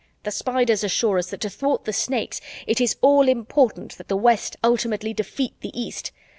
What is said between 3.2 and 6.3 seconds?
important that the West ultimately defeat the East.